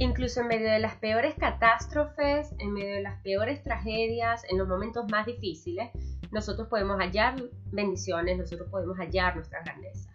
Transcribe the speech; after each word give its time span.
Incluso 0.00 0.40
en 0.40 0.46
medio 0.46 0.70
de 0.70 0.78
las 0.78 0.94
peores 0.96 1.34
catástrofes, 1.34 2.54
en 2.60 2.72
medio 2.72 2.94
de 2.94 3.02
las 3.02 3.20
peores 3.22 3.64
tragedias, 3.64 4.44
en 4.48 4.56
los 4.56 4.68
momentos 4.68 5.04
más 5.10 5.26
difíciles, 5.26 5.90
nosotros 6.30 6.68
podemos 6.68 6.98
hallar 6.98 7.34
bendiciones, 7.72 8.38
nosotros 8.38 8.68
podemos 8.70 8.96
hallar 8.96 9.34
nuestra 9.34 9.60
grandeza. 9.64 10.08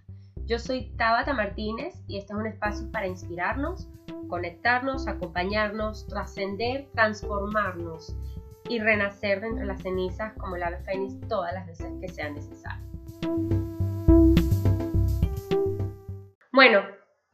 Yo 0.46 0.57
soy 0.57 0.91
Tabata 0.97 1.33
Martínez 1.33 1.96
y 2.07 2.18
este 2.18 2.32
es 2.32 2.39
un 2.39 2.47
espacio 2.47 2.89
para 2.91 3.07
inspirarnos, 3.07 3.89
conectarnos, 4.29 5.05
acompañarnos, 5.07 6.07
trascender, 6.07 6.88
transformarnos 6.93 8.15
y 8.70 8.79
renacer 8.79 9.41
de 9.41 9.47
entre 9.47 9.65
las 9.65 9.81
cenizas 9.81 10.31
como 10.38 10.55
la 10.55 10.77
fénix 10.79 11.20
todas 11.27 11.54
las 11.54 11.68
veces 11.68 11.91
que 12.00 12.07
sea 12.07 12.29
necesario. 12.29 12.86
Bueno, 16.54 16.84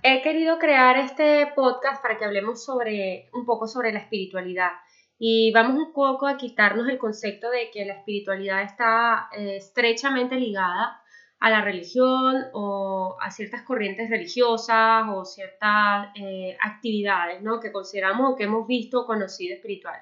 he 0.01 0.21
querido 0.21 0.59
crear 0.59 0.97
este 0.97 1.51
podcast 1.55 2.01
para 2.01 2.17
que 2.17 2.25
hablemos 2.25 2.63
sobre 2.63 3.29
un 3.33 3.45
poco 3.45 3.67
sobre 3.67 3.91
la 3.91 3.99
espiritualidad 3.99 4.71
y 5.17 5.51
vamos 5.51 5.77
un 5.77 5.93
poco 5.93 6.27
a 6.27 6.37
quitarnos 6.37 6.87
el 6.87 6.97
concepto 6.97 7.49
de 7.49 7.69
que 7.71 7.85
la 7.85 7.95
espiritualidad 7.95 8.61
está 8.61 9.29
eh, 9.35 9.57
estrechamente 9.57 10.35
ligada 10.35 11.01
a 11.41 11.49
la 11.49 11.61
religión 11.61 12.45
o 12.53 13.17
a 13.21 13.29
ciertas 13.31 13.63
corrientes 13.63 14.09
religiosas 14.09 15.05
o 15.09 15.25
ciertas 15.25 16.07
eh, 16.15 16.57
actividades 16.61 17.41
¿no? 17.41 17.59
que 17.59 17.71
consideramos 17.71 18.31
o 18.31 18.35
que 18.35 18.45
hemos 18.45 18.67
visto 18.67 19.01
o 19.01 19.05
conocido 19.05 19.55
espiritual. 19.55 19.99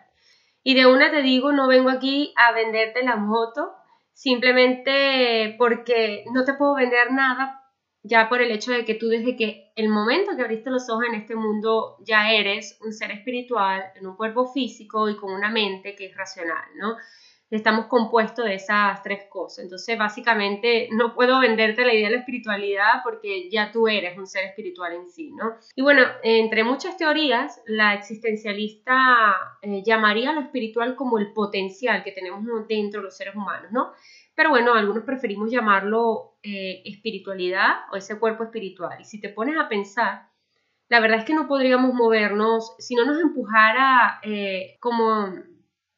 Y 0.61 0.75
de 0.75 0.85
una 0.85 1.09
te 1.09 1.21
digo, 1.21 1.51
no 1.51 1.67
vengo 1.67 1.89
aquí 1.89 2.33
a 2.35 2.51
venderte 2.51 3.03
la 3.03 3.15
moto, 3.15 3.71
simplemente 4.13 5.55
porque 5.57 6.25
no 6.33 6.43
te 6.43 6.53
puedo 6.53 6.75
vender 6.75 7.11
nada 7.11 7.66
ya 8.07 8.29
por 8.29 8.41
el 8.41 8.51
hecho 8.51 8.71
de 8.71 8.85
que 8.85 8.95
tú 8.95 9.07
desde 9.07 9.35
que 9.35 9.71
el 9.75 9.89
momento 9.89 10.35
que 10.35 10.41
abriste 10.41 10.69
los 10.69 10.89
ojos 10.89 11.05
en 11.07 11.15
este 11.15 11.35
mundo 11.35 11.97
ya 11.99 12.31
eres 12.31 12.79
un 12.83 12.93
ser 12.93 13.11
espiritual 13.11 13.83
en 13.95 14.07
un 14.07 14.15
cuerpo 14.15 14.47
físico 14.47 15.09
y 15.09 15.17
con 15.17 15.31
una 15.31 15.49
mente 15.49 15.95
que 15.95 16.05
es 16.07 16.15
racional, 16.15 16.65
¿no? 16.75 16.95
estamos 17.49 17.85
compuestos 17.85 18.45
de 18.45 18.55
esas 18.55 19.01
tres 19.03 19.25
cosas. 19.29 19.63
Entonces, 19.63 19.97
básicamente, 19.97 20.89
no 20.91 21.13
puedo 21.13 21.39
venderte 21.39 21.85
la 21.85 21.93
idea 21.93 22.09
de 22.09 22.15
la 22.15 22.19
espiritualidad 22.19 23.01
porque 23.03 23.49
ya 23.49 23.71
tú 23.71 23.87
eres 23.87 24.17
un 24.17 24.27
ser 24.27 24.45
espiritual 24.45 24.93
en 24.93 25.09
sí, 25.09 25.31
¿no? 25.31 25.55
Y 25.75 25.81
bueno, 25.81 26.03
entre 26.23 26.63
muchas 26.63 26.97
teorías, 26.97 27.61
la 27.65 27.93
existencialista 27.93 29.35
eh, 29.61 29.81
llamaría 29.85 30.31
a 30.31 30.33
lo 30.33 30.41
espiritual 30.41 30.95
como 30.95 31.19
el 31.19 31.31
potencial 31.31 32.03
que 32.03 32.11
tenemos 32.11 32.43
dentro 32.67 33.01
de 33.01 33.05
los 33.05 33.15
seres 33.15 33.35
humanos, 33.35 33.71
¿no? 33.71 33.91
Pero 34.37 34.51
bueno, 34.51 34.75
algunos 34.75 35.03
preferimos 35.03 35.49
llamarlo 35.49 36.37
eh, 36.43 36.83
espiritualidad 36.85 37.71
o 37.91 37.95
ese 37.95 38.19
cuerpo 38.19 38.43
espiritual. 38.43 39.01
Y 39.01 39.03
si 39.03 39.19
te 39.19 39.29
pones 39.29 39.57
a 39.57 39.67
pensar, 39.67 40.29
la 40.89 40.99
verdad 40.99 41.17
es 41.17 41.25
que 41.25 41.33
no 41.33 41.47
podríamos 41.47 41.95
movernos 41.95 42.75
si 42.77 42.93
no 42.93 43.03
nos 43.03 43.19
empujara 43.19 44.19
eh, 44.21 44.77
como 44.79 45.33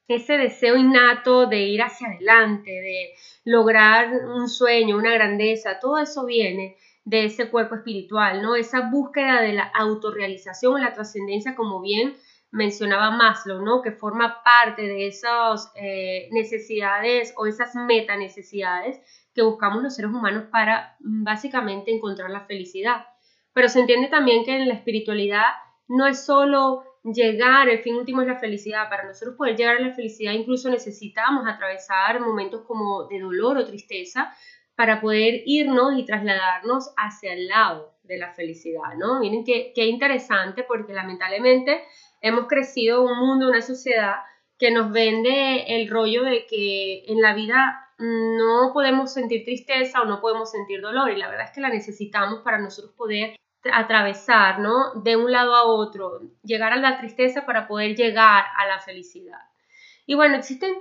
ese 0.07 0.37
deseo 0.37 0.77
innato 0.77 1.47
de 1.47 1.63
ir 1.63 1.81
hacia 1.81 2.07
adelante, 2.07 2.71
de 2.71 3.09
lograr 3.43 4.09
un 4.13 4.47
sueño, 4.47 4.95
una 4.95 5.13
grandeza, 5.13 5.77
todo 5.81 5.97
eso 5.97 6.25
viene 6.25 6.77
de 7.03 7.25
ese 7.25 7.49
cuerpo 7.49 7.75
espiritual, 7.75 8.41
¿no? 8.41 8.55
Esa 8.55 8.89
búsqueda 8.89 9.41
de 9.41 9.51
la 9.51 9.63
autorrealización, 9.63 10.79
la 10.79 10.93
trascendencia, 10.93 11.57
como 11.57 11.81
bien 11.81 12.15
mencionaba 12.51 13.11
Maslow, 13.11 13.61
¿no? 13.61 13.81
Que 13.81 13.91
forma 13.91 14.43
parte 14.43 14.81
de 14.81 15.07
esas 15.07 15.71
eh, 15.75 16.29
necesidades 16.31 17.33
o 17.37 17.45
esas 17.45 17.75
meta 17.75 18.17
necesidades 18.17 18.99
que 19.33 19.43
buscamos 19.43 19.83
los 19.83 19.95
seres 19.95 20.11
humanos 20.11 20.45
para 20.51 20.95
mm, 20.99 21.23
básicamente 21.23 21.91
encontrar 21.91 22.29
la 22.29 22.45
felicidad. 22.45 23.05
Pero 23.53 23.69
se 23.69 23.79
entiende 23.79 24.07
también 24.07 24.43
que 24.43 24.55
en 24.55 24.67
la 24.67 24.73
espiritualidad 24.73 25.47
no 25.87 26.07
es 26.07 26.25
solo 26.25 26.83
llegar, 27.03 27.69
el 27.69 27.79
fin 27.79 27.95
último 27.95 28.21
es 28.21 28.27
la 28.27 28.39
felicidad. 28.39 28.89
Para 28.89 29.05
nosotros 29.05 29.35
poder 29.35 29.55
llegar 29.55 29.77
a 29.77 29.81
la 29.81 29.93
felicidad 29.93 30.33
incluso 30.33 30.69
necesitamos 30.69 31.47
atravesar 31.47 32.19
momentos 32.19 32.61
como 32.67 33.07
de 33.07 33.19
dolor 33.19 33.57
o 33.57 33.65
tristeza 33.65 34.33
para 34.75 35.01
poder 35.01 35.41
irnos 35.45 35.97
y 35.97 36.05
trasladarnos 36.05 36.93
hacia 36.95 37.33
el 37.33 37.47
lado 37.47 37.95
de 38.03 38.17
la 38.17 38.33
felicidad, 38.33 38.95
¿no? 38.97 39.19
Miren 39.19 39.43
qué, 39.43 39.73
qué 39.75 39.85
interesante 39.87 40.63
porque 40.63 40.93
lamentablemente 40.93 41.83
hemos 42.21 42.47
crecido 42.47 43.03
un 43.03 43.17
mundo, 43.17 43.47
una 43.47 43.61
sociedad 43.61 44.15
que 44.57 44.71
nos 44.71 44.91
vende 44.91 45.75
el 45.75 45.89
rollo 45.89 46.23
de 46.23 46.45
que 46.45 47.05
en 47.07 47.21
la 47.21 47.33
vida 47.33 47.89
no 47.97 48.71
podemos 48.73 49.13
sentir 49.13 49.43
tristeza 49.43 50.01
o 50.01 50.05
no 50.05 50.21
podemos 50.21 50.51
sentir 50.51 50.81
dolor 50.81 51.11
y 51.11 51.17
la 51.17 51.29
verdad 51.29 51.45
es 51.45 51.51
que 51.51 51.61
la 51.61 51.69
necesitamos 51.69 52.39
para 52.39 52.59
nosotros 52.59 52.93
poder 52.95 53.35
atravesar, 53.73 54.59
¿no? 54.59 55.01
De 55.03 55.17
un 55.17 55.31
lado 55.31 55.53
a 55.53 55.63
otro, 55.63 56.21
llegar 56.43 56.71
a 56.71 56.77
la 56.77 56.97
tristeza 56.97 57.45
para 57.45 57.67
poder 57.67 57.95
llegar 57.95 58.45
a 58.57 58.67
la 58.67 58.79
felicidad. 58.79 59.39
Y 60.05 60.15
bueno, 60.15 60.35
existen 60.37 60.73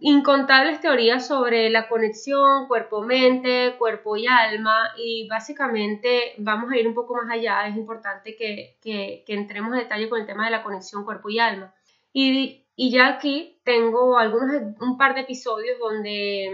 incontables 0.00 0.80
teorías 0.80 1.26
sobre 1.26 1.70
la 1.70 1.88
conexión 1.88 2.66
cuerpo-mente, 2.66 3.76
cuerpo 3.78 4.16
y 4.16 4.26
alma 4.26 4.90
y 4.98 5.28
básicamente 5.28 6.34
vamos 6.38 6.72
a 6.72 6.76
ir 6.76 6.88
un 6.88 6.94
poco 6.94 7.14
más 7.14 7.30
allá, 7.30 7.68
es 7.68 7.76
importante 7.76 8.36
que, 8.36 8.78
que, 8.82 9.24
entremos 9.28 9.72
en 9.72 9.80
detalle 9.80 10.08
con 10.08 10.20
el 10.20 10.26
tema 10.26 10.44
de 10.44 10.50
la 10.50 10.62
conexión 10.62 11.04
cuerpo 11.04 11.28
y 11.28 11.38
alma. 11.38 11.74
Y, 12.12 12.66
y 12.74 12.90
ya 12.90 13.06
aquí 13.08 13.60
tengo 13.64 14.18
algunos, 14.18 14.50
un 14.80 14.98
par 14.98 15.14
de 15.14 15.20
episodios 15.20 15.78
donde 15.78 16.50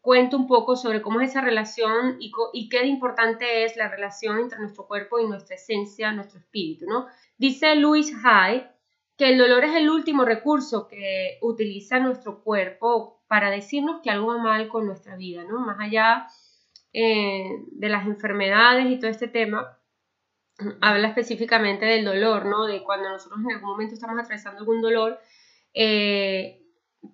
cuento 0.00 0.36
un 0.36 0.46
poco 0.46 0.76
sobre 0.76 1.02
cómo 1.02 1.20
es 1.20 1.30
esa 1.30 1.40
relación 1.40 2.16
y, 2.20 2.68
qué 2.68 2.86
importante 2.86 3.64
es 3.64 3.76
la 3.76 3.88
relación 3.88 4.38
entre 4.38 4.58
nuestro 4.58 4.86
cuerpo 4.86 5.18
y 5.18 5.26
nuestra 5.26 5.56
esencia, 5.56 6.12
nuestro 6.12 6.38
espíritu, 6.38 6.86
¿no? 6.86 7.06
Dice 7.36 7.74
Louis 7.76 8.12
Hay 8.24 8.66
que 9.20 9.28
el 9.28 9.36
dolor 9.36 9.62
es 9.64 9.74
el 9.76 9.90
último 9.90 10.24
recurso 10.24 10.88
que 10.88 11.36
utiliza 11.42 11.98
nuestro 11.98 12.42
cuerpo 12.42 13.22
para 13.28 13.50
decirnos 13.50 14.00
que 14.02 14.08
algo 14.08 14.28
va 14.28 14.38
mal 14.38 14.66
con 14.68 14.86
nuestra 14.86 15.14
vida, 15.14 15.44
¿no? 15.44 15.60
Más 15.60 15.76
allá 15.78 16.26
eh, 16.94 17.50
de 17.72 17.88
las 17.90 18.06
enfermedades 18.06 18.86
y 18.86 18.98
todo 18.98 19.10
este 19.10 19.28
tema, 19.28 19.78
habla 20.80 21.08
específicamente 21.08 21.84
del 21.84 22.06
dolor, 22.06 22.46
¿no? 22.46 22.64
De 22.64 22.82
cuando 22.82 23.10
nosotros 23.10 23.40
en 23.44 23.56
algún 23.56 23.72
momento 23.72 23.92
estamos 23.92 24.18
atravesando 24.18 24.60
algún 24.60 24.80
dolor, 24.80 25.20
eh, 25.74 26.62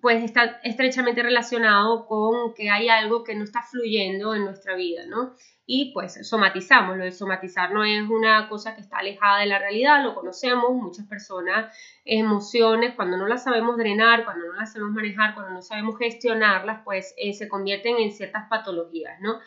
pues 0.01 0.23
está 0.23 0.61
estrechamente 0.63 1.21
relacionado 1.21 2.05
con 2.05 2.53
que 2.53 2.69
hay 2.69 2.87
algo 2.87 3.25
que 3.25 3.35
no 3.35 3.43
está 3.43 3.63
fluyendo 3.63 4.33
en 4.33 4.45
nuestra 4.45 4.77
vida, 4.77 5.05
¿no? 5.07 5.35
Y 5.69 5.91
pues 5.91 6.25
somatizamos, 6.25 6.95
lo 6.95 7.03
de 7.03 7.11
somatizar 7.11 7.73
no 7.73 7.83
es 7.83 8.09
una 8.09 8.47
cosa 8.47 8.73
que 8.73 8.79
está 8.79 8.99
alejada 8.99 9.39
de 9.39 9.47
la 9.47 9.59
realidad, 9.59 10.01
lo 10.01 10.15
conocemos, 10.15 10.71
muchas 10.71 11.05
personas, 11.07 11.77
emociones, 12.05 12.95
cuando 12.95 13.17
no 13.17 13.27
las 13.27 13.43
sabemos 13.43 13.75
drenar, 13.75 14.23
cuando 14.23 14.47
no 14.47 14.53
las 14.53 14.71
sabemos 14.71 14.95
manejar, 14.95 15.33
cuando 15.33 15.51
no 15.51 15.61
sabemos 15.61 15.97
gestionarlas, 15.97 16.83
pues 16.85 17.13
eh, 17.17 17.33
se 17.33 17.49
convierten 17.49 17.97
en 17.97 18.13
ciertas 18.13 18.47
patologías, 18.49 19.19
¿no? 19.19 19.41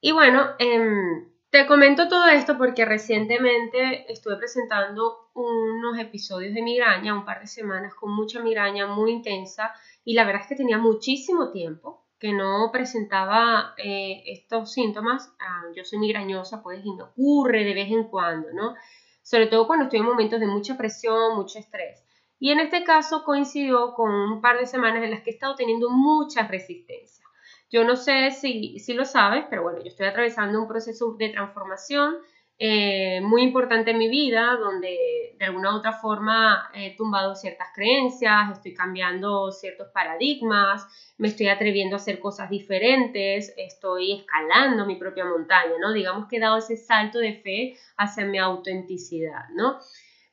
Y 0.00 0.12
bueno, 0.12 0.46
em, 0.58 1.28
te 1.50 1.66
comento 1.66 2.08
todo 2.08 2.26
esto 2.28 2.56
porque 2.56 2.86
recientemente 2.86 4.10
estuve 4.10 4.36
presentando 4.36 5.28
unos 5.34 5.98
episodios 5.98 6.54
de 6.54 6.62
migraña, 6.62 7.14
un 7.14 7.26
par 7.26 7.40
de 7.40 7.48
semanas 7.48 7.94
con 7.94 8.16
mucha 8.16 8.40
migraña 8.40 8.86
muy 8.86 9.10
intensa 9.10 9.74
y 10.06 10.14
la 10.14 10.24
verdad 10.24 10.40
es 10.40 10.48
que 10.48 10.56
tenía 10.56 10.78
muchísimo 10.78 11.50
tiempo 11.50 12.05
que 12.18 12.32
no 12.32 12.70
presentaba 12.72 13.74
eh, 13.76 14.22
estos 14.26 14.72
síntomas. 14.72 15.32
Ah, 15.38 15.64
yo 15.74 15.84
soy 15.84 15.98
migrañosa, 15.98 16.62
pues 16.62 16.84
y 16.84 16.92
me 16.94 17.02
ocurre 17.02 17.64
de 17.64 17.74
vez 17.74 17.90
en 17.90 18.04
cuando, 18.04 18.48
¿no? 18.52 18.74
Sobre 19.22 19.46
todo 19.46 19.66
cuando 19.66 19.84
estoy 19.84 20.00
en 20.00 20.06
momentos 20.06 20.40
de 20.40 20.46
mucha 20.46 20.76
presión, 20.76 21.36
mucho 21.36 21.58
estrés. 21.58 22.02
Y 22.38 22.50
en 22.50 22.60
este 22.60 22.84
caso 22.84 23.24
coincidió 23.24 23.94
con 23.94 24.10
un 24.12 24.40
par 24.40 24.58
de 24.58 24.66
semanas 24.66 25.02
en 25.02 25.10
las 25.10 25.22
que 25.22 25.30
he 25.30 25.34
estado 25.34 25.56
teniendo 25.56 25.90
mucha 25.90 26.46
resistencia. 26.46 27.24
Yo 27.70 27.84
no 27.84 27.96
sé 27.96 28.30
si, 28.30 28.78
si 28.78 28.94
lo 28.94 29.04
sabes, 29.04 29.44
pero 29.50 29.62
bueno, 29.62 29.80
yo 29.80 29.88
estoy 29.88 30.06
atravesando 30.06 30.60
un 30.60 30.68
proceso 30.68 31.14
de 31.18 31.30
transformación 31.30 32.16
eh, 32.58 33.20
muy 33.20 33.42
importante 33.42 33.90
en 33.90 33.98
mi 33.98 34.08
vida, 34.08 34.56
donde 34.56 35.34
de 35.38 35.44
alguna 35.44 35.74
u 35.74 35.78
otra 35.78 35.92
forma 35.92 36.70
he 36.72 36.96
tumbado 36.96 37.34
ciertas 37.34 37.68
creencias, 37.74 38.50
estoy 38.52 38.72
cambiando 38.72 39.52
ciertos 39.52 39.88
paradigmas, 39.88 40.86
me 41.18 41.28
estoy 41.28 41.48
atreviendo 41.48 41.96
a 41.96 41.98
hacer 41.98 42.18
cosas 42.18 42.48
diferentes, 42.48 43.52
estoy 43.58 44.20
escalando 44.20 44.86
mi 44.86 44.96
propia 44.96 45.26
montaña, 45.26 45.74
¿no? 45.80 45.92
Digamos 45.92 46.28
que 46.28 46.36
he 46.36 46.40
dado 46.40 46.56
ese 46.56 46.76
salto 46.76 47.18
de 47.18 47.34
fe 47.34 47.76
hacia 47.98 48.24
mi 48.24 48.38
autenticidad, 48.38 49.48
¿no? 49.54 49.78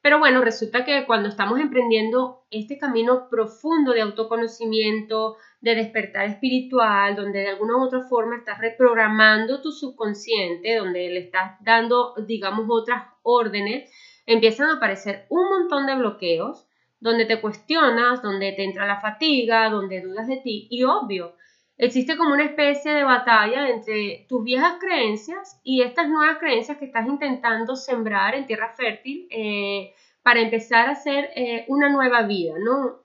Pero 0.01 0.19
bueno, 0.19 0.41
resulta 0.41 0.83
que 0.83 1.05
cuando 1.05 1.29
estamos 1.29 1.59
emprendiendo 1.59 2.43
este 2.51 2.77
camino 2.77 3.29
profundo 3.29 3.93
de 3.93 4.01
autoconocimiento, 4.01 5.37
de 5.63 5.75
despertar 5.75 6.27
espiritual, 6.27 7.15
donde 7.15 7.39
de 7.39 7.49
alguna 7.49 7.77
u 7.77 7.85
otra 7.85 8.01
forma 8.01 8.35
estás 8.35 8.59
reprogramando 8.59 9.61
tu 9.61 9.71
subconsciente, 9.71 10.75
donde 10.75 11.09
le 11.09 11.19
estás 11.21 11.57
dando, 11.61 12.13
digamos, 12.27 12.67
otras 12.69 13.05
órdenes, 13.23 13.89
empiezan 14.25 14.69
a 14.69 14.75
aparecer 14.75 15.25
un 15.29 15.49
montón 15.49 15.87
de 15.87 15.95
bloqueos, 15.95 16.67
donde 16.99 17.25
te 17.25 17.41
cuestionas, 17.41 18.21
donde 18.21 18.51
te 18.51 18.63
entra 18.63 18.85
la 18.85 19.01
fatiga, 19.01 19.69
donde 19.69 20.01
dudas 20.01 20.27
de 20.27 20.37
ti, 20.37 20.67
y 20.69 20.83
obvio, 20.83 21.35
existe 21.77 22.15
como 22.15 22.33
una 22.33 22.43
especie 22.43 22.91
de 22.91 23.03
batalla 23.03 23.69
entre 23.69 24.25
tus 24.29 24.43
viejas 24.43 24.75
creencias 24.79 25.59
y 25.63 25.81
estas 25.81 26.07
nuevas 26.07 26.37
creencias 26.37 26.77
que 26.77 26.85
estás 26.85 27.07
intentando 27.07 27.75
sembrar 27.75 28.35
en 28.35 28.45
tierra 28.45 28.73
fértil. 28.75 29.27
Eh, 29.31 29.93
para 30.23 30.39
empezar 30.39 30.87
a 30.87 30.93
hacer 30.93 31.29
eh, 31.35 31.65
una 31.67 31.89
nueva 31.89 32.23
vida, 32.23 32.55
¿no? 32.57 33.03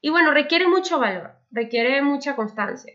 Y 0.00 0.10
bueno, 0.10 0.32
requiere 0.32 0.68
mucho 0.68 1.00
valor, 1.00 1.32
requiere 1.50 2.02
mucha 2.02 2.36
constancia. 2.36 2.92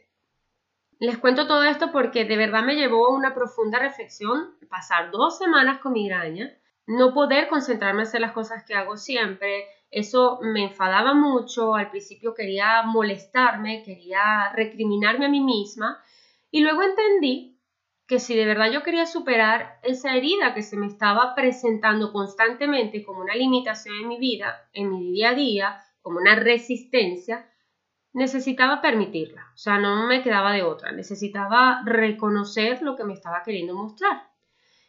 Les 1.00 1.18
cuento 1.18 1.48
todo 1.48 1.63
esto 1.63 1.92
porque 1.92 2.25
de 2.25 2.38
verdad 2.38 2.63
me 2.63 2.75
llevó 2.75 3.07
a 3.07 3.15
una 3.15 3.33
profunda 3.33 3.80
reflexión 3.80 4.56
pasar 4.69 5.12
dos 5.12 5.38
semanas 5.38 5.80
con 5.80 5.94
migraña, 5.94 6.56
no 6.86 7.13
poder 7.13 7.48
concentrarme 7.48 8.01
en 8.01 8.07
hacer 8.07 8.21
las 8.21 8.33
cosas 8.33 8.63
que 8.63 8.75
hago 8.75 8.98
siempre, 8.98 9.65
eso 9.89 10.39
me 10.42 10.63
enfadaba 10.63 11.13
mucho, 11.13 11.75
al 11.75 11.89
principio 11.89 12.33
quería 12.33 12.83
molestarme, 12.83 13.83
quería 13.83 14.51
recriminarme 14.53 15.25
a 15.25 15.30
mí 15.30 15.42
misma 15.42 16.01
y 16.50 16.62
luego 16.62 16.83
entendí 16.83 17.59
que 18.07 18.19
si 18.19 18.36
de 18.36 18.45
verdad 18.45 18.69
yo 18.71 18.83
quería 18.83 19.06
superar 19.06 19.80
esa 19.83 20.15
herida 20.15 20.53
que 20.53 20.63
se 20.63 20.75
me 20.75 20.86
estaba 20.86 21.33
presentando 21.33 22.12
constantemente 22.12 23.03
como 23.03 23.21
una 23.21 23.36
limitación 23.36 23.95
en 24.01 24.07
mi 24.07 24.19
vida, 24.19 24.69
en 24.74 24.89
mi 24.92 25.12
día 25.13 25.30
a 25.30 25.33
día, 25.33 25.83
como 26.01 26.19
una 26.19 26.36
resistencia, 26.36 27.50
necesitaba 28.13 28.81
permitirla. 28.81 29.51
O 29.53 29.57
sea, 29.57 29.77
no 29.77 30.07
me 30.07 30.21
quedaba 30.21 30.51
de 30.53 30.63
otra. 30.63 30.91
Necesitaba 30.91 31.81
reconocer 31.85 32.81
lo 32.81 32.95
que 32.95 33.03
me 33.03 33.13
estaba 33.13 33.43
queriendo 33.43 33.75
mostrar. 33.75 34.29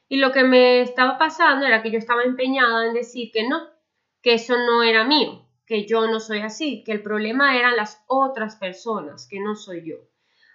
Y 0.08 0.16
lo 0.16 0.32
que 0.32 0.44
me 0.44 0.82
estaba 0.82 1.18
pasando 1.18 1.66
era 1.66 1.82
que 1.82 1.90
yo 1.90 1.98
estaba 1.98 2.24
empeñada 2.24 2.86
en 2.86 2.92
decir 2.92 3.30
que 3.32 3.48
no, 3.48 3.66
que 4.20 4.34
eso 4.34 4.56
no 4.58 4.82
era 4.82 5.04
mío, 5.04 5.46
que 5.66 5.86
yo 5.86 6.06
no 6.06 6.20
soy 6.20 6.40
así, 6.40 6.84
que 6.84 6.92
el 6.92 7.02
problema 7.02 7.56
eran 7.56 7.76
las 7.76 8.02
otras 8.06 8.56
personas, 8.56 9.26
que 9.26 9.40
no 9.40 9.54
soy 9.54 9.88
yo. 9.88 9.96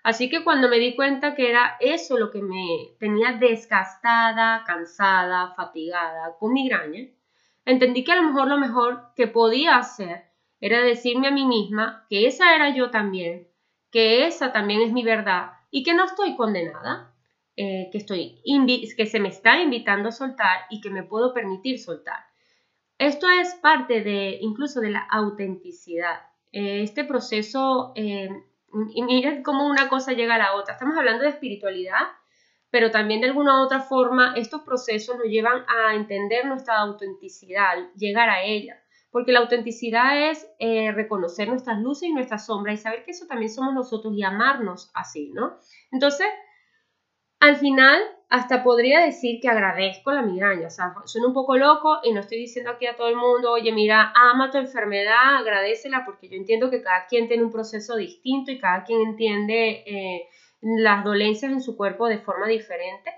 Así 0.03 0.29
que 0.29 0.43
cuando 0.43 0.69
me 0.69 0.77
di 0.77 0.95
cuenta 0.95 1.35
que 1.35 1.49
era 1.49 1.75
eso 1.79 2.17
lo 2.17 2.29
que 2.29 2.41
me 2.41 2.95
tenía 2.99 3.33
desgastada, 3.33 4.63
cansada, 4.65 5.53
fatigada, 5.55 6.37
con 6.39 6.53
migraña, 6.53 7.07
entendí 7.65 8.03
que 8.03 8.11
a 8.11 8.17
lo 8.17 8.23
mejor 8.23 8.47
lo 8.47 8.57
mejor 8.57 9.11
que 9.15 9.27
podía 9.27 9.77
hacer 9.77 10.26
era 10.59 10.81
decirme 10.81 11.27
a 11.27 11.31
mí 11.31 11.45
misma 11.45 12.05
que 12.09 12.27
esa 12.27 12.55
era 12.55 12.75
yo 12.75 12.89
también, 12.91 13.47
que 13.91 14.25
esa 14.25 14.51
también 14.51 14.81
es 14.81 14.91
mi 14.91 15.03
verdad 15.03 15.51
y 15.71 15.83
que 15.83 15.93
no 15.93 16.05
estoy 16.05 16.35
condenada, 16.35 17.13
eh, 17.55 17.89
que, 17.91 17.97
estoy 17.97 18.41
que 18.95 19.05
se 19.05 19.19
me 19.19 19.29
está 19.29 19.59
invitando 19.59 20.09
a 20.09 20.11
soltar 20.11 20.61
y 20.69 20.81
que 20.81 20.89
me 20.89 21.03
puedo 21.03 21.33
permitir 21.33 21.79
soltar. 21.79 22.19
Esto 22.97 23.27
es 23.29 23.53
parte 23.55 24.01
de 24.01 24.39
incluso 24.41 24.81
de 24.81 24.89
la 24.89 25.07
autenticidad. 25.11 26.21
Eh, 26.51 26.81
este 26.81 27.03
proceso, 27.03 27.93
eh, 27.95 28.29
y 28.93 29.03
miren 29.03 29.43
cómo 29.43 29.67
una 29.67 29.89
cosa 29.89 30.13
llega 30.13 30.35
a 30.35 30.39
la 30.39 30.55
otra. 30.55 30.73
Estamos 30.73 30.97
hablando 30.97 31.23
de 31.23 31.29
espiritualidad, 31.29 32.07
pero 32.69 32.91
también 32.91 33.21
de 33.21 33.27
alguna 33.27 33.63
otra 33.63 33.81
forma 33.81 34.33
estos 34.35 34.61
procesos 34.61 35.17
nos 35.17 35.27
llevan 35.27 35.63
a 35.67 35.95
entender 35.95 36.45
nuestra 36.45 36.77
autenticidad, 36.79 37.91
llegar 37.95 38.29
a 38.29 38.43
ella. 38.43 38.81
Porque 39.17 39.31
la 39.31 39.39
autenticidad 39.39 40.29
es 40.29 40.47
eh, 40.59 40.91
reconocer 40.91 41.47
nuestras 41.47 41.79
luces 41.79 42.07
y 42.07 42.13
nuestras 42.13 42.45
sombras 42.45 42.75
y 42.75 42.77
saber 42.77 43.03
que 43.03 43.09
eso 43.09 43.25
también 43.25 43.51
somos 43.51 43.73
nosotros 43.73 44.13
y 44.15 44.21
amarnos 44.21 44.91
así, 44.93 45.31
¿no? 45.33 45.57
Entonces, 45.91 46.27
al 47.39 47.55
final, 47.55 47.99
hasta 48.29 48.61
podría 48.61 48.99
decir 48.99 49.39
que 49.41 49.49
agradezco 49.49 50.11
la 50.11 50.21
migraña. 50.21 50.67
O 50.67 50.69
sea, 50.69 50.93
suena 51.05 51.29
un 51.29 51.33
poco 51.33 51.57
loco 51.57 51.97
y 52.03 52.13
no 52.13 52.19
estoy 52.19 52.37
diciendo 52.37 52.69
aquí 52.69 52.85
a 52.85 52.95
todo 52.95 53.07
el 53.09 53.15
mundo, 53.15 53.53
oye, 53.53 53.71
mira, 53.71 54.13
ama 54.13 54.51
tu 54.51 54.59
enfermedad, 54.59 55.37
agradecela, 55.37 56.05
porque 56.05 56.29
yo 56.29 56.37
entiendo 56.37 56.69
que 56.69 56.83
cada 56.83 57.07
quien 57.07 57.27
tiene 57.27 57.43
un 57.43 57.51
proceso 57.51 57.95
distinto 57.95 58.51
y 58.51 58.59
cada 58.59 58.83
quien 58.83 59.01
entiende 59.01 59.83
eh, 59.87 60.27
las 60.61 61.03
dolencias 61.03 61.51
en 61.51 61.61
su 61.61 61.75
cuerpo 61.75 62.05
de 62.05 62.19
forma 62.19 62.45
diferente. 62.45 63.11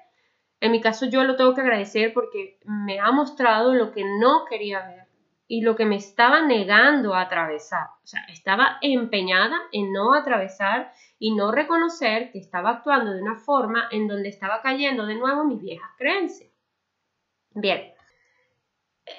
En 0.62 0.72
mi 0.72 0.80
caso, 0.80 1.08
yo 1.08 1.26
lo 1.26 1.36
tengo 1.36 1.54
que 1.54 1.60
agradecer 1.60 2.14
porque 2.14 2.58
me 2.64 3.02
ha 3.02 3.12
mostrado 3.12 3.74
lo 3.74 3.92
que 3.92 4.06
no 4.06 4.46
quería 4.50 4.88
ver 4.88 4.99
y 5.52 5.62
lo 5.62 5.76
que 5.76 5.86
me 5.86 5.96
estaba 5.96 6.46
negando 6.46 7.16
a 7.16 7.22
atravesar. 7.22 7.88
O 8.04 8.08
sea, 8.08 8.22
estaba 8.30 8.78
empeñada 8.82 9.60
en 9.72 9.92
no 9.92 10.14
atravesar 10.14 10.94
y 11.18 11.34
no 11.34 11.52
reconocer 11.52 12.32
que 12.32 12.38
estaba 12.38 12.70
actuando 12.70 13.12
de 13.12 13.22
una 13.22 13.36
forma 13.36 13.90
en 13.92 14.08
donde 14.08 14.30
estaba 14.30 14.62
cayendo 14.62 15.08
de 15.08 15.16
nuevo 15.16 15.44
mis 15.44 15.60
viejas 15.60 15.90
creencias. 15.98 16.54
Bien. 17.56 17.94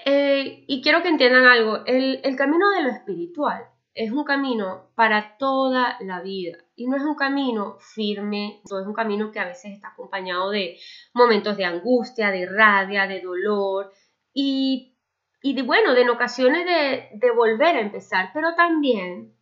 Eh, 0.04 0.64
y 0.68 0.80
quiero 0.82 1.02
que 1.02 1.08
entiendan 1.08 1.46
algo. 1.46 1.84
El, 1.84 2.20
el 2.22 2.36
camino 2.36 2.70
de 2.70 2.82
lo 2.84 2.90
espiritual 2.90 3.64
es 3.92 4.12
un 4.12 4.22
camino 4.22 4.92
para 4.94 5.36
toda 5.36 5.96
la 5.98 6.20
vida 6.20 6.58
y 6.76 6.86
no 6.86 6.96
es 6.96 7.02
un 7.02 7.16
camino 7.16 7.76
firme, 7.80 8.60
no 8.70 8.78
es 8.78 8.86
un 8.86 8.94
camino 8.94 9.32
que 9.32 9.40
a 9.40 9.46
veces 9.46 9.72
está 9.72 9.88
acompañado 9.88 10.50
de 10.50 10.78
momentos 11.12 11.56
de 11.56 11.64
angustia, 11.64 12.30
de 12.30 12.46
rabia, 12.46 13.08
de 13.08 13.20
dolor 13.20 13.92
y 14.32 14.89
y 15.42 15.54
de, 15.54 15.62
bueno, 15.62 15.94
de 15.94 16.02
en 16.02 16.10
ocasiones 16.10 16.66
de, 16.66 17.30
volver 17.30 17.76
a 17.76 17.80
empezar, 17.80 18.30
pero 18.34 18.54
también 18.54 19.34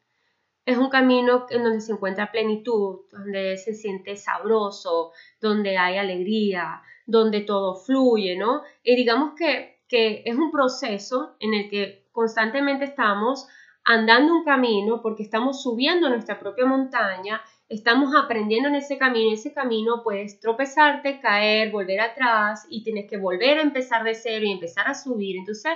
es 0.64 0.76
un 0.76 0.90
camino 0.90 1.46
en 1.50 1.64
donde 1.64 1.80
se 1.80 1.92
encuentra 1.92 2.30
plenitud, 2.30 3.00
donde 3.10 3.56
se 3.56 3.74
siente 3.74 4.16
sabroso, 4.16 5.12
donde 5.40 5.76
hay 5.78 5.96
alegría, 5.96 6.82
donde 7.06 7.40
todo 7.40 7.74
fluye, 7.74 8.36
¿no? 8.36 8.62
Y 8.82 8.94
digamos 8.94 9.34
que, 9.34 9.80
que 9.88 10.22
es 10.26 10.36
un 10.36 10.50
proceso 10.50 11.36
en 11.40 11.54
el 11.54 11.70
que 11.70 12.06
constantemente 12.12 12.84
estamos 12.84 13.48
andando 13.88 14.34
un 14.34 14.44
camino 14.44 15.00
porque 15.00 15.22
estamos 15.22 15.62
subiendo 15.62 16.10
nuestra 16.10 16.38
propia 16.38 16.66
montaña, 16.66 17.40
estamos 17.70 18.14
aprendiendo 18.14 18.68
en 18.68 18.74
ese 18.74 18.98
camino, 18.98 19.28
en 19.28 19.34
ese 19.34 19.54
camino 19.54 20.02
puedes 20.04 20.38
tropezarte, 20.40 21.20
caer, 21.20 21.72
volver 21.72 22.00
atrás 22.00 22.66
y 22.68 22.82
tienes 22.84 23.08
que 23.08 23.16
volver 23.16 23.56
a 23.56 23.62
empezar 23.62 24.04
de 24.04 24.14
cero 24.14 24.44
y 24.44 24.52
empezar 24.52 24.86
a 24.88 24.94
subir. 24.94 25.38
Entonces, 25.38 25.72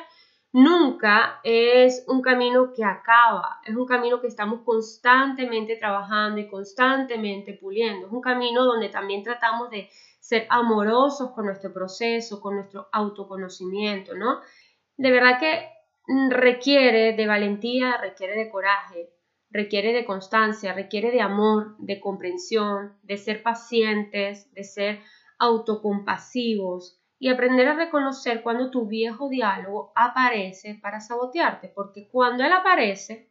nunca 0.53 1.41
es 1.43 2.05
un 2.07 2.21
camino 2.21 2.75
que 2.75 2.85
acaba, 2.85 3.61
es 3.65 3.75
un 3.75 3.87
camino 3.87 4.21
que 4.21 4.27
estamos 4.27 4.61
constantemente 4.63 5.77
trabajando 5.77 6.39
y 6.39 6.49
constantemente 6.49 7.55
puliendo, 7.55 8.09
es 8.09 8.13
un 8.13 8.21
camino 8.21 8.67
donde 8.67 8.91
también 8.91 9.23
tratamos 9.23 9.71
de 9.71 9.89
ser 10.21 10.47
amorosos 10.51 11.31
con 11.31 11.47
nuestro 11.47 11.73
proceso, 11.73 12.43
con 12.43 12.57
nuestro 12.57 12.91
autoconocimiento, 12.93 14.15
¿no? 14.15 14.41
De 14.99 15.11
verdad 15.11 15.41
que 15.41 15.67
requiere 16.31 17.13
de 17.13 17.27
valentía, 17.27 17.97
requiere 17.97 18.37
de 18.37 18.51
coraje, 18.51 19.11
requiere 19.51 19.93
de 19.93 20.05
constancia, 20.05 20.73
requiere 20.73 21.11
de 21.11 21.21
amor, 21.21 21.77
de 21.79 22.01
comprensión, 22.01 22.97
de 23.03 23.17
ser 23.17 23.43
pacientes, 23.43 24.53
de 24.55 24.65
ser 24.65 25.01
autocompasivos, 25.39 26.99
y 27.23 27.29
aprender 27.29 27.69
a 27.69 27.77
reconocer 27.77 28.43
cuando 28.43 28.73
tu 28.73 28.89
viejo 28.89 29.29
diálogo 29.29 29.93
aparece 29.95 30.81
para 30.83 31.01
sabotearte, 31.01 31.69
porque 31.69 32.09
cuando 32.11 32.43
él 32.43 32.53
aparece 32.53 33.31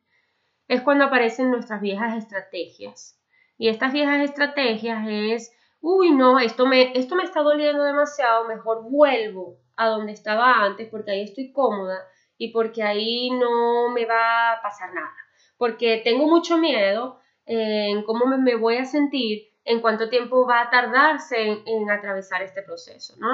es 0.69 0.79
cuando 0.79 1.03
aparecen 1.03 1.51
nuestras 1.51 1.81
viejas 1.81 2.15
estrategias. 2.15 3.19
Y 3.57 3.67
estas 3.67 3.91
viejas 3.91 4.21
estrategias 4.21 5.05
es, 5.09 5.53
uy, 5.81 6.11
no, 6.11 6.39
esto 6.39 6.67
me, 6.67 6.97
esto 6.97 7.15
me 7.15 7.23
está 7.23 7.41
doliendo 7.41 7.83
demasiado, 7.83 8.47
mejor 8.47 8.89
vuelvo 8.89 9.57
a 9.75 9.87
donde 9.87 10.13
estaba 10.13 10.63
antes 10.63 10.87
porque 10.87 11.11
ahí 11.11 11.23
estoy 11.23 11.51
cómoda 11.51 11.97
y 12.41 12.47
porque 12.47 12.81
ahí 12.81 13.29
no 13.29 13.89
me 13.89 14.07
va 14.07 14.53
a 14.53 14.61
pasar 14.63 14.91
nada. 14.95 15.13
Porque 15.57 16.01
tengo 16.03 16.25
mucho 16.25 16.57
miedo 16.57 17.19
en 17.45 18.01
cómo 18.01 18.25
me, 18.25 18.55
voy 18.55 18.77
a 18.77 18.85
sentir, 18.85 19.43
en 19.63 19.79
cuánto 19.79 20.09
tiempo 20.09 20.47
va 20.47 20.61
a 20.61 20.69
tardarse 20.71 21.61
en, 21.67 21.91
atravesar 21.91 22.41
este 22.41 22.63
proceso, 22.63 23.13
¿no? 23.19 23.27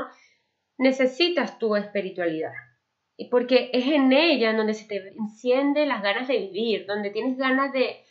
necesitas 0.77 1.57
tu 1.57 1.77
espiritualidad. 1.77 2.51
Y 3.15 3.29
porque 3.29 3.69
es 3.71 3.87
en 3.87 4.11
ella 4.11 4.51
donde 4.51 4.73
se 4.73 4.89
te 4.89 4.97
enciende 5.17 5.85
las 5.85 6.03
ganas 6.03 6.27
de 6.27 6.39
vivir, 6.39 6.85
donde 6.85 7.09
tienes 7.09 7.37
ganas 7.37 7.71
de, 7.71 8.03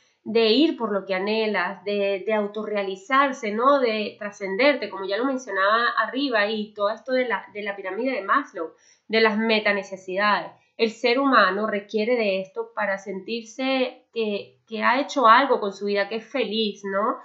ir 0.51 0.79
por 0.79 0.93
lo 0.93 1.05
que 1.05 1.15
anhelas, 1.15 1.85
de, 1.85 2.25
de 2.27 2.33
autorrealizarse, 2.33 3.53
¿no? 3.53 3.81
De 3.81 4.17
trascenderte, 4.19 4.89
como 4.89 5.07
ya 5.07 5.19
lo 5.19 5.27
mencionaba 5.27 5.91
arriba, 5.99 6.49
y 6.49 6.73
todo 6.73 6.89
esto 6.89 7.13
de 7.13 7.29
la, 7.29 7.47
de 7.53 7.63
la 7.63 7.77
pirámide 7.77 8.13
de 8.13 8.23
Maslow, 8.23 8.73
de 9.09 9.21
las 9.21 9.37
metanecesidades. 9.37 10.53
El 10.77 10.91
ser 10.91 11.19
humano 11.19 11.67
requiere 11.67 12.17
de 12.17 12.41
esto 12.41 12.73
para 12.75 12.99
sentirse 12.99 14.07
que, 14.13 14.83
ha 14.83 15.01
hecho 15.01 15.27
algo 15.27 15.61
con 15.61 15.73
su 15.73 15.87
vida, 15.87 16.09
que 16.09 16.17
es 16.17 16.27
feliz, 16.27 16.83
¿no? 16.85 17.19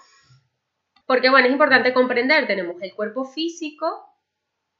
Porque, 1.05 1.29
bueno, 1.29 1.47
es 1.47 1.53
importante 1.53 1.93
comprender, 1.93 2.47
tenemos 2.47 2.81
el 2.81 2.93
cuerpo 2.93 3.25
físico, 3.25 4.07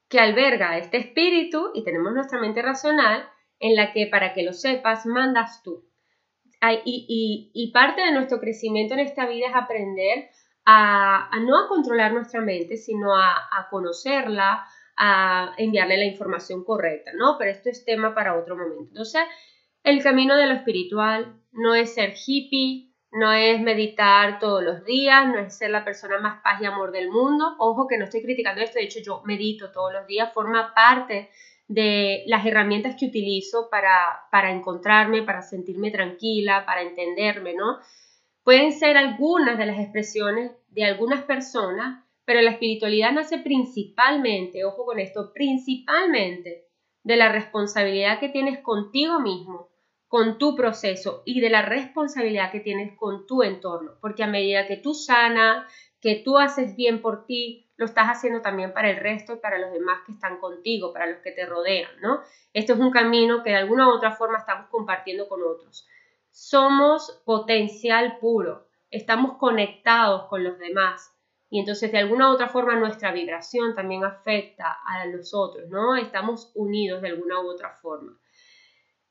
que 0.07 0.19
alberga 0.19 0.77
este 0.77 0.97
espíritu 0.97 1.71
y 1.73 1.83
tenemos 1.83 2.13
nuestra 2.13 2.39
mente 2.39 2.61
racional 2.61 3.27
en 3.59 3.75
la 3.75 3.93
que, 3.93 4.07
para 4.07 4.33
que 4.33 4.43
lo 4.43 4.53
sepas, 4.53 5.05
mandas 5.05 5.63
tú. 5.63 5.85
Y, 6.85 7.71
parte 7.73 8.01
de 8.01 8.11
nuestro 8.11 8.39
crecimiento 8.39 8.93
en 8.93 8.99
esta 8.99 9.25
vida 9.25 9.47
es 9.47 9.55
aprender 9.55 10.29
a, 10.65 11.29
no 11.41 11.65
a 11.65 11.67
controlar 11.67 12.13
nuestra 12.13 12.41
mente, 12.41 12.77
sino 12.77 13.15
a, 13.15 13.67
conocerla, 13.69 14.65
a 14.97 15.53
enviarle 15.57 15.97
la 15.97 16.05
información 16.05 16.63
correcta, 16.63 17.11
¿no? 17.15 17.37
Pero 17.37 17.51
esto 17.51 17.69
es 17.69 17.85
tema 17.85 18.13
para 18.13 18.37
otro 18.37 18.55
momento. 18.55 18.89
Entonces, 18.89 19.21
el 19.83 20.03
camino 20.03 20.35
de 20.37 20.47
lo 20.47 20.53
espiritual 20.53 21.41
no 21.51 21.73
es 21.75 21.93
ser 21.93 22.13
hippie, 22.15 22.91
no 23.11 23.33
es 23.33 23.59
meditar 23.59 24.39
todos 24.39 24.63
los 24.63 24.85
días, 24.85 25.27
no 25.27 25.39
es 25.39 25.57
ser 25.57 25.69
la 25.71 25.83
persona 25.83 26.19
más 26.19 26.41
paz 26.41 26.61
y 26.61 26.65
amor 26.65 26.91
del 26.91 27.09
mundo. 27.09 27.55
Ojo 27.59 27.87
que 27.87 27.97
no 27.97 28.05
estoy 28.05 28.21
criticando 28.21 28.61
esto, 28.61 28.79
de 28.79 28.85
hecho 28.85 28.99
yo 29.03 29.21
medito 29.25 29.71
todos 29.71 29.91
los 29.91 30.07
días, 30.07 30.33
forma 30.33 30.73
parte 30.73 31.29
de 31.67 32.23
las 32.27 32.45
herramientas 32.45 32.95
que 32.99 33.05
utilizo 33.05 33.69
para, 33.69 34.27
para 34.31 34.51
encontrarme, 34.51 35.23
para 35.23 35.41
sentirme 35.41 35.91
tranquila, 35.91 36.65
para 36.65 36.81
entenderme, 36.81 37.53
¿no? 37.53 37.79
Pueden 38.43 38.71
ser 38.71 38.97
algunas 38.97 39.57
de 39.57 39.65
las 39.65 39.79
expresiones 39.79 40.51
de 40.69 40.85
algunas 40.85 41.23
personas, 41.23 42.03
pero 42.25 42.41
la 42.41 42.51
espiritualidad 42.51 43.11
nace 43.11 43.39
principalmente, 43.39 44.63
ojo 44.65 44.85
con 44.85 44.99
esto, 44.99 45.31
principalmente 45.33 46.67
de 47.03 47.15
la 47.15 47.31
responsabilidad 47.31 48.19
que 48.19 48.29
tienes 48.29 48.59
contigo 48.59 49.19
mismo, 49.19 49.69
con 50.07 50.37
tu 50.37 50.55
proceso 50.55 51.23
y 51.25 51.39
de 51.39 51.49
la 51.49 51.61
responsabilidad 51.61 52.51
que 52.51 52.59
tienes 52.59 52.97
con 52.97 53.25
tu 53.25 53.43
entorno, 53.43 53.93
porque 54.01 54.23
a 54.23 54.27
medida 54.27 54.67
que 54.67 54.75
tú 54.75 54.93
sanas, 54.93 55.65
que 56.01 56.15
tú 56.15 56.37
haces 56.37 56.75
bien 56.75 57.01
por 57.01 57.25
ti, 57.25 57.69
lo 57.77 57.85
estás 57.85 58.07
haciendo 58.07 58.41
también 58.41 58.73
para 58.73 58.89
el 58.89 58.97
resto 58.97 59.33
y 59.33 59.37
para 59.37 59.57
los 59.57 59.71
demás 59.71 60.01
que 60.05 60.11
están 60.11 60.39
contigo, 60.39 60.91
para 60.91 61.07
los 61.07 61.19
que 61.21 61.31
te 61.31 61.45
rodean, 61.45 61.89
¿no? 62.01 62.19
Esto 62.53 62.73
es 62.73 62.79
un 62.79 62.91
camino 62.91 63.41
que 63.41 63.51
de 63.51 63.55
alguna 63.55 63.87
u 63.87 63.91
otra 63.91 64.11
forma 64.11 64.39
estamos 64.39 64.67
compartiendo 64.69 65.29
con 65.29 65.41
otros. 65.43 65.87
Somos 66.29 67.21
potencial 67.25 68.17
puro, 68.19 68.67
estamos 68.89 69.37
conectados 69.37 70.27
con 70.27 70.43
los 70.43 70.59
demás 70.59 71.15
y 71.51 71.59
entonces 71.59 71.91
de 71.91 71.97
alguna 71.97 72.31
u 72.31 72.33
otra 72.33 72.47
forma 72.47 72.79
nuestra 72.79 73.11
vibración 73.11 73.75
también 73.75 74.05
afecta 74.05 74.77
a 74.85 75.05
los 75.07 75.33
otros, 75.33 75.69
¿no? 75.69 75.97
Estamos 75.97 76.49
unidos 76.55 77.01
de 77.01 77.09
alguna 77.09 77.41
u 77.41 77.49
otra 77.49 77.77
forma. 77.81 78.17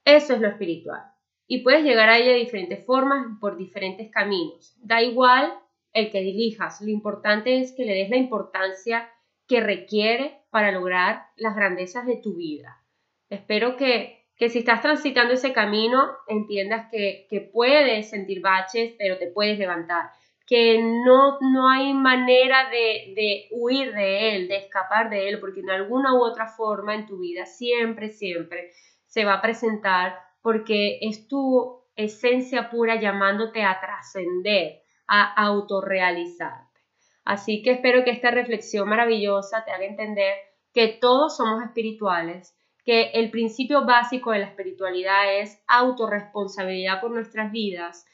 Eso 0.06 0.32
es 0.32 0.40
lo 0.40 0.48
espiritual. 0.48 1.02
Y 1.46 1.62
puedes 1.62 1.84
llegar 1.84 2.08
a 2.08 2.16
ella 2.16 2.32
de 2.32 2.38
diferentes 2.38 2.82
formas, 2.86 3.26
por 3.42 3.58
diferentes 3.58 4.10
caminos. 4.10 4.74
Da 4.78 5.02
igual 5.02 5.52
el 5.92 6.10
que 6.10 6.22
dirijas, 6.22 6.80
lo 6.80 6.88
importante 6.88 7.60
es 7.60 7.74
que 7.76 7.84
le 7.84 7.92
des 7.92 8.08
la 8.08 8.16
importancia 8.16 9.10
que 9.46 9.60
requiere 9.60 10.40
para 10.48 10.72
lograr 10.72 11.26
las 11.36 11.54
grandezas 11.54 12.06
de 12.06 12.16
tu 12.16 12.36
vida. 12.36 12.82
Espero 13.28 13.76
que, 13.76 14.24
que 14.36 14.48
si 14.48 14.60
estás 14.60 14.80
transitando 14.80 15.34
ese 15.34 15.52
camino, 15.52 16.08
entiendas 16.26 16.88
que, 16.90 17.26
que 17.28 17.42
puedes 17.42 18.08
sentir 18.08 18.40
baches, 18.40 18.94
pero 18.96 19.18
te 19.18 19.26
puedes 19.26 19.58
levantar 19.58 20.10
que 20.50 20.82
no, 20.82 21.38
no 21.40 21.68
hay 21.68 21.94
manera 21.94 22.68
de, 22.70 23.14
de, 23.14 23.46
huir 23.52 23.94
de 23.94 24.34
él, 24.34 24.48
de 24.48 24.56
escapar 24.56 25.08
de 25.08 25.28
él, 25.28 25.38
porque 25.38 25.60
en 25.60 25.70
alguna 25.70 26.12
u 26.12 26.24
otra 26.24 26.48
forma 26.48 26.96
en 26.96 27.06
tu 27.06 27.20
vida 27.20 27.46
siempre, 27.46 28.08
siempre 28.08 28.72
se 29.06 29.24
va 29.24 29.34
a 29.34 29.42
presentar 29.42 30.18
porque 30.42 30.98
es 31.02 31.28
tu 31.28 31.84
esencia 31.94 32.68
pura 32.68 33.00
llamándote 33.00 33.62
a 33.62 33.78
trascender, 33.80 34.80
a 35.06 35.32
autorrealizarte. 35.46 36.80
Así 37.24 37.62
que 37.62 37.70
espero 37.70 38.02
que 38.02 38.10
esta 38.10 38.32
reflexión 38.32 38.88
maravillosa 38.88 39.64
te 39.64 39.70
haga 39.70 39.84
entender 39.84 40.34
que 40.74 40.88
todos 40.88 41.36
somos 41.36 41.62
espirituales, 41.62 42.56
que 42.84 43.10
el 43.14 43.30
principio 43.30 43.84
básico 43.84 44.32
de 44.32 44.40
la 44.40 44.46
espiritualidad 44.46 45.38
es 45.38 45.62
autorresponsabilidad 45.68 47.00
por 47.00 47.12
nuestras 47.12 47.52
vidas. 47.52 48.04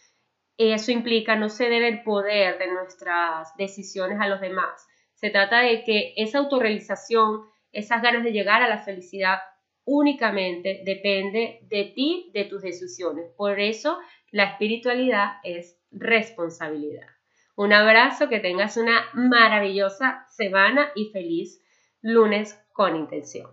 Eso 0.58 0.90
implica 0.90 1.36
no 1.36 1.48
ceder 1.48 1.82
el 1.82 2.02
poder 2.02 2.58
de 2.58 2.72
nuestras 2.72 3.54
decisiones 3.56 4.18
a 4.20 4.28
los 4.28 4.40
demás. 4.40 4.86
Se 5.14 5.30
trata 5.30 5.60
de 5.60 5.84
que 5.84 6.14
esa 6.16 6.38
autorrealización, 6.38 7.42
esas 7.72 8.02
ganas 8.02 8.24
de 8.24 8.32
llegar 8.32 8.62
a 8.62 8.68
la 8.68 8.78
felicidad 8.78 9.38
únicamente 9.84 10.82
depende 10.84 11.60
de 11.62 11.92
ti, 11.94 12.30
de 12.34 12.44
tus 12.44 12.62
decisiones. 12.62 13.30
Por 13.36 13.60
eso 13.60 13.98
la 14.30 14.44
espiritualidad 14.44 15.34
es 15.44 15.78
responsabilidad. 15.90 17.06
Un 17.54 17.72
abrazo, 17.72 18.28
que 18.28 18.40
tengas 18.40 18.76
una 18.76 19.06
maravillosa 19.14 20.26
semana 20.28 20.90
y 20.94 21.10
feliz 21.10 21.62
lunes 22.02 22.58
con 22.72 22.96
intención. 22.96 23.50